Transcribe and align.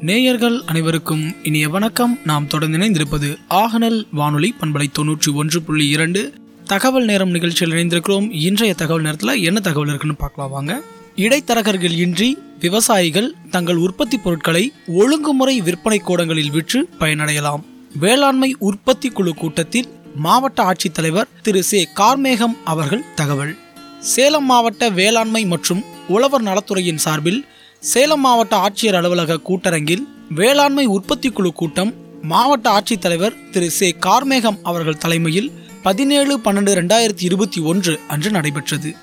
நேயர்கள் 0.00 0.62
அனைவருக்கும் 0.66 1.34
இனிய 1.42 1.68
வணக்கம். 1.68 2.18
நாம் 2.24 2.46
தொடர்ந்து 2.46 2.78
இணைந்திருப்பது 2.78 3.36
ஆகநல் 3.50 4.06
வானொலி 4.12 4.54
பண்பலை 4.60 4.86
தொன்னூற்றி 4.98 5.34
ஒன்று 5.34 5.62
புள்ளி 5.62 5.88
இரண்டு. 5.88 6.32
தகவல் 6.64 7.04
நேரம் 7.04 7.30
நிகழ்ச்சியில் 7.30 7.74
இணைந்திருக்கிறோம். 7.74 8.30
இன்றைய 8.30 8.74
தகவல் 8.74 9.02
நேரத்தில் 9.02 9.42
என்ன 9.42 9.60
தகவல் 9.60 9.88
இருக்குன்னு 9.88 10.16
பார்க்கலாம் 10.16 10.50
வாங்க. 10.50 10.82
இடைத்தரகர்கள் 11.16 11.90
இன்றி 11.90 12.38
விவசாயிகள் 12.60 13.34
தங்கள் 13.50 13.76
உற்பத்தி 13.76 14.18
பொருட்களை 14.18 14.72
ஒழுங்குமுறை 14.86 15.60
விற்பனை 15.60 15.98
கூடங்களில் 15.98 16.50
விற்று 16.50 16.88
பயனடையலாம். 16.98 17.62
வேளாண்மை 17.98 18.56
உற்பத்தி 18.58 19.08
குழு 19.08 19.34
கூட்டத்தில் 19.34 19.88
மாவட்ட 20.14 20.72
ஆட்சித்தலைவர் 20.72 21.28
திரு. 21.42 21.62
சே. 21.62 21.88
கார்மேகம் 21.94 22.56
அவர்கள் 22.64 23.04
தகவல். 23.14 23.56
சேலம் 24.00 24.44
மாவட்ட 24.44 24.88
வேளாண்மை 24.88 25.46
மற்றும் 25.46 25.84
உழவர் 26.08 26.42
நலத்துறையின் 26.42 26.96
சார்பில் 26.96 27.44
சேலம் 27.82 28.20
மாவட்ட 28.20 28.56
ஆட்சியர் 28.56 28.94
அலுவலக 28.94 29.36
கூட்டரங்கில் 29.36 30.02
வேளாண்மை 30.28 30.84
உற்பத்தி 30.84 31.28
குழு 31.30 31.52
கூட்டம் 31.52 31.94
மாவட்ட 32.22 32.70
ஆட்சித்தலைவர் 32.70 33.50
திரு 33.50 33.70
சே. 33.70 33.96
கார்மேகம் 34.06 34.58
அவர்கள் 34.62 34.96
தலைமையில் 34.96 35.52
பதினேழு 35.82 36.38
பன்னெண்டு 36.38 36.72
ரெண்டாயிரத்தி 36.80 37.20
இருபத்தி 37.20 37.60
ஒன்று 37.60 37.98
அன்று 38.08 38.30
நடைபெற்றது. 38.30 38.94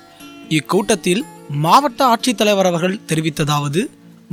இக்கூட்டத்தில் 0.48 1.22
மாவட்ட 1.48 2.04
ஆட்சித்தலைவர் 2.04 2.68
அவர்கள் 2.70 3.00
தெரிவித்ததாவது 3.06 3.82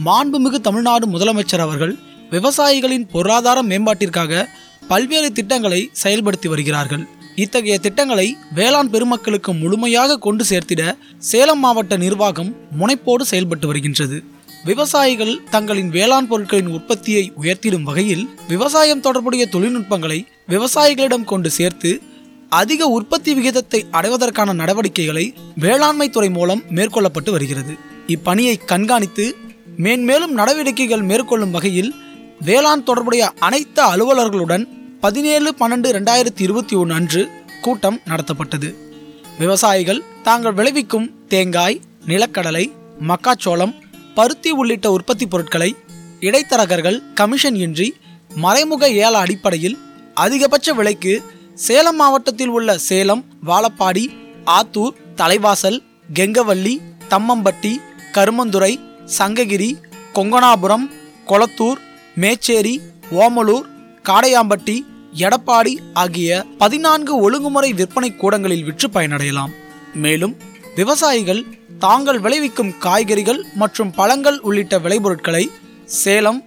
மாண்புமிகு 0.05 0.59
தமிழ்நாடு 0.61 1.07
முதலமைச்சர் 1.07 1.59
அவர்கள் 1.59 1.95
விவசாயிகளின் 2.29 3.07
பொருளாதார 3.11 3.63
மேம்பாட்டிற்காக 3.63 4.45
பல்வேறு 4.87 5.31
திட்டங்களை 5.31 5.89
செயல்படுத்தி 6.03 6.47
வருகிறார்கள். 6.47 7.07
இத்தகைய 7.35 7.79
திட்டங்களை 7.79 8.37
வேளாண் 8.55 8.89
பெருமக்களுக்கு 8.89 9.53
முழுமையாக 9.53 10.17
கொண்டு 10.17 10.45
சேர்த்திட 10.49 10.97
சேலம் 11.17 11.59
மாவட்ட 11.59 11.97
நிர்வாகம் 11.97 12.55
முனைப்போடு 12.79 13.21
செயல்பட்டு 13.21 13.67
வருகின்றது. 13.67 14.23
விவசாயிகள் 14.63 15.41
தங்களின் 15.49 15.89
வேளாண் 15.89 16.27
பொருட்களின் 16.27 16.67
உற்பத்தியை 16.67 17.31
உயர்த்திடும் 17.41 17.83
வகையில் 17.83 18.29
விவசாயம் 18.47 18.99
தொடர்புடைய 18.99 19.45
தொழில்நுட்பங்களை 19.45 20.25
விவசாயிகளிடம் 20.47 21.23
கொண்டு 21.23 21.49
சேர்த்து 21.49 22.01
அதிக 22.49 22.85
உற்பத்தி 22.85 23.33
விகிதத்தை 23.33 23.85
அடைவதற்கான 23.91 24.53
நடவடிக்கைகளை 24.53 25.33
வேளாண்மை 25.55 26.09
துறை 26.09 26.29
மூலம் 26.29 26.63
மேற்கொள்ளப்பட்டு 26.69 27.31
வருகிறது. 27.31 27.73
இப்பணியை 28.07 28.55
கண்காணித்து 28.65 29.35
மேன்மேலும் 29.77 30.33
நடவடிக்கைகள் 30.33 31.01
மேற்கொள்ளும் 31.01 31.51
வகையில் 31.51 31.93
வேளாண் 32.39 32.83
தொடர்புடைய 32.83 33.31
அனைத்து 33.39 33.81
அலுவலர்களுடன் 33.83 34.65
பதினேழு 34.99 35.55
பன்னெண்டு 35.59 35.89
ரெண்டாயிரத்தி 35.97 36.41
இருபத்தி 36.41 36.75
ஒன்று 36.75 36.95
அன்று 36.95 37.29
கூட்டம் 37.61 37.99
நடத்தப்பட்டது. 38.05 38.75
விவசாயிகள் 39.39 40.03
தாங்கள் 40.23 40.53
விளைவிக்கும் 40.53 41.27
தேங்காய் 41.27 41.81
நிலக்கடலை 42.07 42.71
மக்காச்சோளம் 43.07 43.73
பருத்தி 44.13 44.49
உள்ளிட்ட 44.51 44.91
உற்பத்தி 44.91 45.25
பொருட்களை 45.25 45.75
இடைத்தரகர்கள் 46.19 46.97
கமிஷன் 47.13 47.55
இன்றி 47.55 47.87
மறைமுக 48.35 48.83
ஏல 49.03 49.15
அடிப்படையில் 49.23 49.77
அதிகபட்ச 50.15 50.73
விலைக்கு 50.73 51.13
சேலம் 51.55 51.95
மாவட்டத்தில் 51.95 52.47
உள்ள 52.47 52.77
சேலம் 52.77 53.23
வாழப்பாடி 53.45 54.05
ஆத்தூர் 54.45 54.95
தலைவாசல் 55.15 55.79
கெங்கவல்லி 56.13 56.75
தம்மம்பட்டி 57.09 57.73
கருமந்துறை 58.13 58.73
சங்ககிரி 59.17 59.69
கொங்கனாபுரம் 60.13 60.85
கொளத்தூர் 61.27 61.79
மேச்சேரி 62.15 62.75
ஓமலூர் 63.11 63.67
காடையாம்பட்டி 64.09 64.77
எடப்பாடி 65.23 65.73
ஆகிய 65.93 66.45
பதினான்கு 66.57 67.13
ஒழுங்குமுறை 67.19 67.73
விற்பனை 67.73 68.15
கூடங்களில் 68.15 68.63
விற்று 68.63 68.87
பயனடையலாம். 68.89 69.53
மேலும் 69.93 70.37
விவசாயிகள் 70.75 71.41
தாங்கள் 71.79 72.19
விளைவிக்கும் 72.19 72.77
காய்கறிகள் 72.77 73.41
மற்றும் 73.53 73.91
பழங்கள் 73.91 74.39
உள்ளிட்ட 74.39 74.79
விளைபொருட்களை 74.79 75.43
சேலம் 75.97 76.39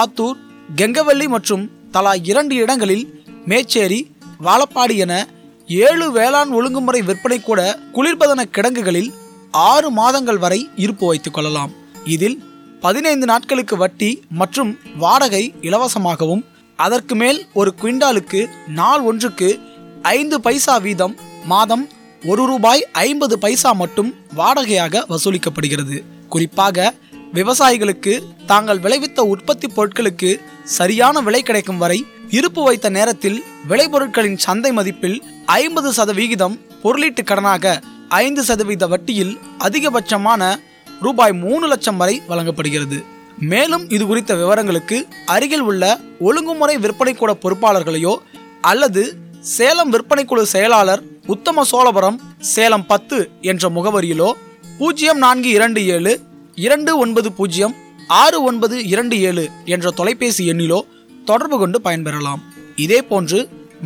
ஆத்தூர் 0.00 0.38
கெங்கவல்லி 0.76 1.26
மற்றும் 1.28 1.64
தலா 1.90 2.12
இரண்டு 2.30 2.54
இடங்களில் 2.54 3.04
மேச்சேரி 3.46 4.00
வாழப்பாடி 4.42 4.96
என 4.96 5.14
ஏழு 5.68 6.06
வேளாண் 6.12 6.50
ஒழுங்குமுறை 6.50 7.00
விற்பனை 7.02 7.38
கூட 7.40 7.60
குளிர்பதன 7.94 8.40
கிடங்குகளில் 8.50 9.10
ஆறு 9.50 9.90
மாதங்கள் 9.90 10.38
வரை 10.38 10.60
இருப்பு 10.76 11.06
வைத்துக் 11.06 11.34
கொள்ளலாம். 11.34 11.72
இதில் 12.04 12.38
பதினைந்து 12.80 13.26
நாட்களுக்கு 13.26 13.76
வட்டி 13.76 14.22
மற்றும் 14.40 14.78
வாடகை 14.96 15.54
இலவசமாகவும் 15.60 16.42
அதற்கு 16.78 17.14
மேல் 17.14 17.38
ஒரு 17.52 17.74
குவிண்டாலுக்கு 17.82 18.40
நாள் 18.66 19.00
ஒன்றுக்கு 19.00 19.48
ஐந்து 20.02 20.40
பைசா 20.40 20.76
வீதம் 20.76 21.14
மாதம் 21.44 21.84
ஒரு 22.26 22.46
ரூபாய் 22.46 22.86
ஐம்பது 22.92 23.38
பைசா 23.38 23.72
மட்டும் 23.72 24.14
வாடகையாக 24.36 25.04
வசூலிக்கப்படுகிறது. 25.08 25.96
குறிப்பாக 26.28 26.94
விவசாயிகளுக்கு 27.32 28.12
தாங்கள் 28.46 28.78
விளைவித்த 28.78 29.20
உற்பத்தி 29.20 29.68
பொருட்களுக்கு 29.76 30.40
சரியான 30.64 31.20
விலை 31.20 31.42
கிடைக்கும் 31.42 31.78
வரை 31.78 32.06
இருப்பு 32.30 32.62
வைத்த 32.64 32.88
நேரத்தில் 32.88 33.44
விளைபொருட்களின் 33.68 34.36
சந்தை 34.36 34.72
மதிப்பில் 34.72 35.22
ஐம்பது 35.46 35.92
சதவிகிதம் 35.92 36.60
பொருளீட்டு 36.82 37.22
கடனாக 37.22 37.82
ஐந்து 38.08 38.44
சதவீத 38.44 38.86
வட்டியில் 38.86 39.38
அதிகபட்சமான 39.58 40.54
ரூபாய் 41.00 41.32
மூணு 41.32 41.66
லட்சம் 41.66 41.96
வரை 41.96 42.22
வழங்கப்படுகிறது. 42.28 43.04
மேலும் 43.38 43.90
இது 43.90 44.06
குறித்த 44.06 44.34
விவரங்களுக்கு 44.34 45.06
அருகில் 45.26 45.60
உள்ள 45.60 46.00
ஒழுங்குமுறை 46.20 46.78
விற்பனை 46.78 47.14
கூட 47.14 47.36
பொறுப்பாளர்களையோ 47.42 48.16
அல்லது 48.60 49.18
சேலம் 49.40 49.90
விற்பனை 49.90 50.24
குழு 50.24 50.46
செயலாளர் 50.46 51.02
உத்தம 51.32 51.62
சோழபுரம் 51.70 52.16
சேலம் 52.54 52.86
பத்து 52.86 53.18
என்ற 53.50 53.68
முகவரியிலோ 53.76 54.26
பூஜ்ஜியம் 54.78 55.18
நான்கு 55.18 55.48
இரண்டு 55.48 55.80
ஏழு 55.94 56.12
இரண்டு 56.54 56.98
ஒன்பது 56.98 57.32
பூஜ்ஜியம் 57.32 57.74
ஆறு 58.22 58.38
ஒன்பது 58.42 58.76
இரண்டு 58.92 59.16
ஏழு 59.20 59.44
என்ற 59.74 59.90
தொலைபேசி 59.90 60.44
எண்ணிலோ 60.52 60.80
தொடர்பு 61.24 61.58
கொண்டு 61.58 61.80
பயன்பெறலாம். 61.86 62.42
இதேபோன்று 62.84 63.38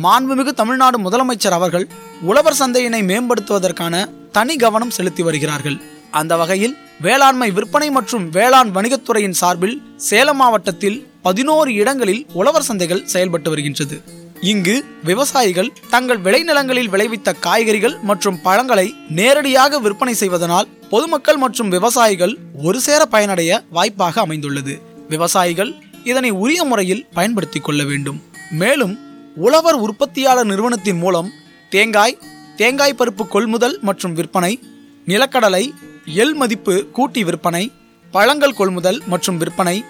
மாண்புமிகு 0.05 0.53
தமிழ்நாடு 0.61 0.97
முதலமைச்சர் 1.05 1.57
அவர்கள் 1.59 1.87
உழவர் 2.21 2.59
சந்தையினை 2.61 3.01
மேம்படுத்துவதற்கான 3.11 4.05
தனி 4.31 4.55
கவனம் 4.55 4.95
செலுத்தி 4.97 5.21
வருகிறார்கள். 5.21 5.79
அந்த 6.11 6.35
வகையில் 6.41 6.77
வேளாண்மை 7.01 7.51
விற்பனை 7.57 7.89
மற்றும் 7.97 8.25
வேளாண் 8.37 8.71
வணிகத்துறையின் 8.77 9.39
சார்பில் 9.41 9.77
சேலம் 10.09 10.39
மாவட்டத்தில் 10.43 10.97
பதினோரு 11.21 11.73
இடங்களில் 11.73 12.25
உழவர் 12.33 12.67
சந்தைகள் 12.69 13.05
செயல்பட்டு 13.05 13.49
வருகின்றது. 13.49 13.97
இங்கு 14.43 14.83
விவசாயிகள் 15.03 15.71
தங்கள் 15.89 16.17
விளைநிலங்களில் 16.17 16.87
விளைவித்த 16.87 17.33
காய்கறிகள் 17.33 17.99
மற்றும் 17.99 18.41
பழங்களை 18.41 18.93
நேரடியாக 19.09 19.79
விற்பனை 19.79 20.13
செய்வதனால் 20.13 20.69
பொதுமக்கள் 20.89 21.37
மற்றும் 21.37 21.69
விவசாயிகள் 21.69 22.37
ஒரு 22.63 22.81
சேர 22.81 23.05
பயனடைய 23.05 23.63
வாய்ப்பாக 23.69 24.21
அமைந்துள்ளது. 24.21 24.79
விவசாயிகள் 25.09 25.71
இதனை 26.03 26.29
உரிய 26.31 26.63
முறையில் 26.63 27.05
பயன்படுத்திக் 27.13 27.63
கொள்ள 27.63 27.83
வேண்டும். 27.83 28.21
மேலும் 28.51 28.97
உழவர் 29.35 29.75
உற்பத்தியாளர் 29.75 30.45
நிறுவனத்தின் 30.45 30.97
மூலம் 30.97 31.29
தேங்காய் 31.69 32.17
தேங்காய் 32.55 32.93
பருப்பு 32.93 33.27
கொள்முதல் 33.27 33.79
மற்றும் 33.81 34.13
விற்பனை 34.13 34.59
நிலக்கடலை 35.07 35.73
எல் 36.13 36.33
மதிப்பு 36.33 36.85
கூட்டி 36.91 37.23
விற்பனை 37.23 37.71
பழங்கள் 38.11 38.53
கொள்முதல் 38.53 39.01
மற்றும் 39.07 39.37
விற்பனை 39.37 39.83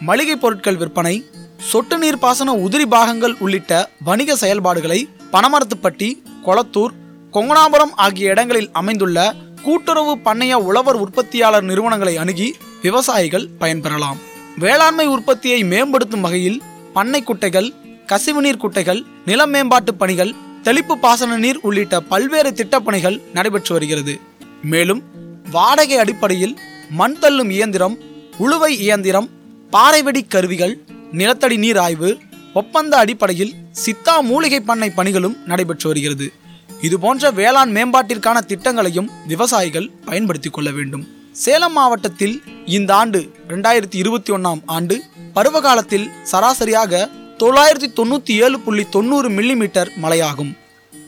மளிகை 0.00 0.36
பொருட்கள் 0.36 0.76
விற்பனை 0.76 1.24
சொட்டு 1.58 1.98
நீர் 1.98 2.18
பாசன 2.18 2.52
உதிரி 2.52 2.86
பாகங்கள் 2.86 3.34
உள்ளிட்ட 3.38 3.90
வணிக 4.04 4.36
செயல்பாடுகளை 4.36 5.08
பனமரத்துப்பட்டி 5.32 6.08
கொளத்தூர் 6.46 6.94
கொங்கணாபுரம் 7.32 7.94
ஆகிய 7.96 8.30
இடங்களில் 8.30 8.70
அமைந்துள்ள 8.72 9.34
கூட்டுறவு 9.62 10.18
பண்ணைய 10.24 10.54
உழவர் 10.54 10.96
உற்பத்தியாளர் 10.96 11.62
நிறுவனங்களை 11.62 12.16
அணுகி 12.16 12.54
விவசாயிகள் 12.82 13.48
பயன்பெறலாம். 13.60 14.16
வேளாண்மை 14.58 15.06
உற்பத்தியை 15.06 15.62
மேம்படுத்தும் 15.62 16.20
வகையில் 16.20 16.62
பண்ணை 16.92 17.22
குட்டைகள் 17.22 17.72
கசிவுநீர் 18.06 18.62
குட்டைகள் 18.64 19.04
நில 19.24 19.46
மேம்பாட்டு 19.46 19.94
பணிகள் 19.94 20.34
தெளிப்பு 20.62 20.98
பாசன 20.98 21.36
நீர் 21.36 21.58
உள்ளிட்ட 21.62 22.00
பல்வேறு 22.00 22.50
திட்டப்பணிகள் 22.50 23.22
நடைபெற்று 23.32 23.74
வருகிறது. 23.74 24.18
மேலும் 24.62 25.02
வாடகை 25.50 25.98
அடிப்படையில் 25.98 26.58
மண் 26.90 27.18
தள்ளும் 27.18 27.50
இயந்திரம் 27.50 27.98
உழுவை 28.38 28.68
இயந்திரம் 28.68 29.28
பாறைவெடி 29.72 30.26
கருவிகள் 30.28 30.74
நிலத்தடி 31.12 31.56
நீர் 31.56 31.76
ஆய்வு 31.76 32.18
ஒப்பந்த 32.54 32.96
அடிப்படையில் 32.96 33.54
சித்தா 33.70 34.20
மூலிகை 34.20 34.60
பண்ணை 34.60 34.90
பணிகளும் 34.90 35.36
நடைபெற்று 35.46 35.88
வருகிறது. 35.88 36.32
இதுபோன்ற 36.80 37.30
வேளாண் 37.30 37.76
மேம்பாட்டிற்கான 37.76 38.40
திட்டங்களையும் 38.40 39.10
விவசாயிகள் 39.26 39.90
பயன்படுத்திக் 40.04 40.52
கொள்ள 40.52 40.70
வேண்டும். 40.70 41.06
சேலம் 41.32 41.72
மாவட்டத்தில் 41.72 42.42
இந்த 42.64 42.94
ஆண்டு 42.94 43.30
ரெண்டாயிரத்தி 43.48 43.96
இருபத்தி 43.96 44.32
ஒன்றாம் 44.32 44.60
ஆண்டு 44.66 45.02
பருவகாலத்தில் 45.34 46.10
சராசரியாக 46.22 47.08
தொள்ளாயிரத்தி 47.38 47.92
தொண்ணூற்றி 47.96 48.42
ஏழு 48.42 48.60
புள்ளி 48.60 48.86
தொண்ணூறு 48.90 49.28
மில்லிமீட்டர் 49.28 49.88
மழையாகும். 50.02 50.56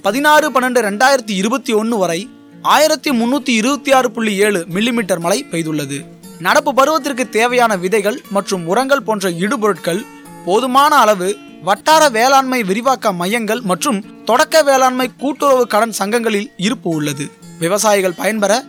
பதினாறு 0.03 0.51
பன்னெண்டு 0.51 0.81
ரெண்டாயிரத்தி 0.81 1.31
இருபத்தி 1.31 1.73
ஒன்று 1.73 1.97
வரை 1.97 2.29
ஆயிரத்தி 2.63 3.11
முன்னூற்றி 3.11 3.49
இருபத்தி 3.49 3.93
ஆறு 3.93 4.11
புள்ளி 4.11 4.37
ஏழு 4.37 4.67
மில்லிமீட்டர் 4.75 5.19
மழை 5.19 5.45
பெய்துள்ளது. 5.51 6.18
நடப்பு 6.39 6.75
பருவத்திற்கு 6.75 7.29
தேவையான 7.29 7.77
விதைகள் 7.77 8.23
மற்றும் 8.31 8.67
உரங்கள் 8.67 9.03
போன்ற 9.03 9.31
இடுபொருட்கள் 9.31 10.05
போதுமான 10.45 10.97
அளவு 10.97 11.37
வட்டார 11.63 12.09
வேளாண்மை 12.09 12.63
விரிவாக்க 12.63 13.13
மையங்கள் 13.13 13.61
மற்றும் 13.61 14.25
தொடக்க 14.25 14.63
வேளாண்மை 14.63 15.11
கூட்டுறவு 15.19 15.67
கடன் 15.67 15.93
சங்கங்களில் 15.93 16.53
இருப்பு 16.57 16.91
உள்ளது. 16.91 17.31
விவசாயிகள் 17.59 18.13
பயன்பெற 18.13 18.65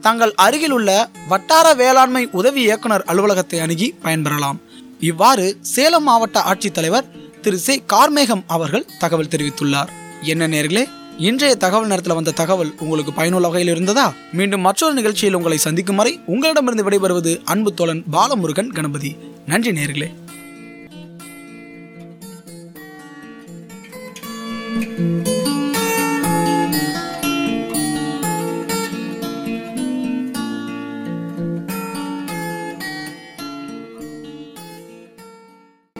தங்கள் 0.00 0.34
அருகில் 0.34 0.70
உள்ள 0.70 1.08
வட்டார 1.28 1.74
வேளாண்மை 1.74 2.28
உதவி 2.32 2.60
இயக்குனர் 2.60 3.04
அலுவலகத்தை 3.06 3.60
அணுகி 3.60 3.94
பயன்பெறலாம். 4.02 4.56
இவ்வாறு 5.00 5.56
சேலம் 5.60 6.02
மாவட்ட 6.02 6.40
ஆட்சித்தலைவர் 6.40 7.40
திரு. 7.40 7.58
சே. 7.58 7.82
கார்மேகம் 7.92 8.42
அவர்கள் 8.46 8.86
தகவல் 8.98 9.26
தெரிவித்துள்ளார். 9.26 9.88
என்ன 10.22 10.48
நேர்களே 10.48 10.88
இன்றைய 11.18 11.56
தகவல் 11.56 11.88
நேரத்தில் 11.88 12.14
வந்த 12.14 12.30
தகவல் 12.30 12.74
உங்களுக்கு 12.78 13.12
பயனுள்ள 13.12 13.48
வகையில் 13.48 13.74
இருந்ததா? 13.74 14.14
மீண்டும் 14.32 14.60
மற்றொரு 14.60 14.94
நிகழ்ச்சியில் 14.94 15.34
உங்களை 15.34 15.58
சந்திக்கும் 15.58 15.96
வரை 15.96 16.20
உங்களிடமிருந்து 16.26 16.90
விடைபெறுவது 16.90 17.40
அன்பு 17.44 17.74
தோழன் 17.74 18.04
பாலமுருகன் 18.12 18.72
கணபதி. 18.72 19.16
நன்றி 19.46 19.70
நேர்களே. 19.70 20.14